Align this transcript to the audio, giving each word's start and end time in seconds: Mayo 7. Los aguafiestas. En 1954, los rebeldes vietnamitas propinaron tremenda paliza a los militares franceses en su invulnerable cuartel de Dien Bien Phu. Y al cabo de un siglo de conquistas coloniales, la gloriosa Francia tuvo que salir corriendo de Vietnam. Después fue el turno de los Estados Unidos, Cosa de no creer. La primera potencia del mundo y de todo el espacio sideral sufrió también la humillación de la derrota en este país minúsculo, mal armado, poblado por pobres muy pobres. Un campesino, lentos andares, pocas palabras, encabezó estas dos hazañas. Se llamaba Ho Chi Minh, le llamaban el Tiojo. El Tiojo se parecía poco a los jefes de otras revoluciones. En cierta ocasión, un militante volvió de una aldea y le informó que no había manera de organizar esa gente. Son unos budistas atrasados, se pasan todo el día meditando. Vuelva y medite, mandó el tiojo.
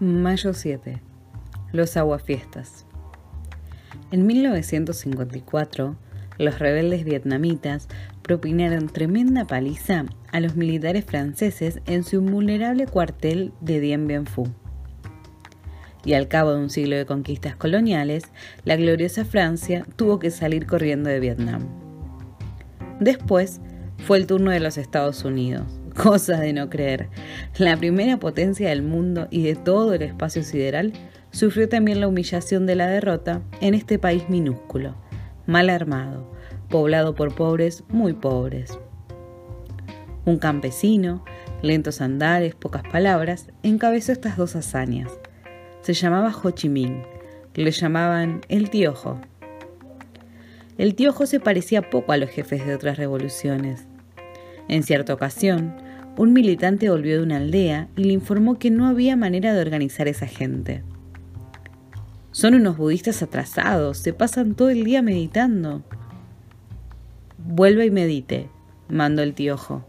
Mayo 0.00 0.54
7. 0.54 0.98
Los 1.72 1.98
aguafiestas. 1.98 2.86
En 4.10 4.26
1954, 4.26 5.94
los 6.38 6.58
rebeldes 6.58 7.04
vietnamitas 7.04 7.86
propinaron 8.22 8.88
tremenda 8.88 9.44
paliza 9.44 10.06
a 10.32 10.40
los 10.40 10.56
militares 10.56 11.04
franceses 11.04 11.82
en 11.84 12.02
su 12.02 12.16
invulnerable 12.16 12.86
cuartel 12.86 13.52
de 13.60 13.80
Dien 13.80 14.06
Bien 14.06 14.24
Phu. 14.24 14.48
Y 16.02 16.14
al 16.14 16.28
cabo 16.28 16.54
de 16.54 16.60
un 16.60 16.70
siglo 16.70 16.96
de 16.96 17.04
conquistas 17.04 17.54
coloniales, 17.56 18.24
la 18.64 18.76
gloriosa 18.76 19.26
Francia 19.26 19.84
tuvo 19.96 20.18
que 20.18 20.30
salir 20.30 20.66
corriendo 20.66 21.10
de 21.10 21.20
Vietnam. 21.20 21.68
Después 23.00 23.60
fue 23.98 24.16
el 24.16 24.26
turno 24.26 24.50
de 24.50 24.60
los 24.60 24.78
Estados 24.78 25.26
Unidos, 25.26 25.79
Cosa 26.02 26.38
de 26.38 26.54
no 26.54 26.70
creer. 26.70 27.10
La 27.58 27.76
primera 27.76 28.18
potencia 28.18 28.70
del 28.70 28.80
mundo 28.80 29.28
y 29.30 29.42
de 29.42 29.54
todo 29.54 29.92
el 29.92 30.00
espacio 30.00 30.42
sideral 30.42 30.94
sufrió 31.30 31.68
también 31.68 32.00
la 32.00 32.08
humillación 32.08 32.64
de 32.64 32.74
la 32.74 32.86
derrota 32.86 33.42
en 33.60 33.74
este 33.74 33.98
país 33.98 34.26
minúsculo, 34.30 34.94
mal 35.46 35.68
armado, 35.68 36.32
poblado 36.70 37.14
por 37.14 37.34
pobres 37.34 37.84
muy 37.88 38.14
pobres. 38.14 38.78
Un 40.24 40.38
campesino, 40.38 41.22
lentos 41.60 42.00
andares, 42.00 42.54
pocas 42.54 42.82
palabras, 42.82 43.48
encabezó 43.62 44.12
estas 44.12 44.38
dos 44.38 44.56
hazañas. 44.56 45.12
Se 45.82 45.92
llamaba 45.92 46.34
Ho 46.42 46.50
Chi 46.50 46.70
Minh, 46.70 47.02
le 47.54 47.70
llamaban 47.72 48.40
el 48.48 48.70
Tiojo. 48.70 49.20
El 50.78 50.94
Tiojo 50.94 51.26
se 51.26 51.40
parecía 51.40 51.90
poco 51.90 52.12
a 52.12 52.16
los 52.16 52.30
jefes 52.30 52.66
de 52.66 52.74
otras 52.74 52.96
revoluciones. 52.96 53.86
En 54.68 54.82
cierta 54.82 55.12
ocasión, 55.12 55.89
un 56.16 56.32
militante 56.32 56.90
volvió 56.90 57.18
de 57.18 57.22
una 57.22 57.36
aldea 57.38 57.88
y 57.96 58.04
le 58.04 58.12
informó 58.12 58.58
que 58.58 58.70
no 58.70 58.86
había 58.86 59.16
manera 59.16 59.54
de 59.54 59.60
organizar 59.60 60.08
esa 60.08 60.26
gente. 60.26 60.82
Son 62.32 62.54
unos 62.54 62.76
budistas 62.76 63.22
atrasados, 63.22 63.98
se 63.98 64.12
pasan 64.12 64.54
todo 64.54 64.70
el 64.70 64.84
día 64.84 65.02
meditando. 65.02 65.82
Vuelva 67.38 67.84
y 67.84 67.90
medite, 67.90 68.48
mandó 68.88 69.22
el 69.22 69.34
tiojo. 69.34 69.84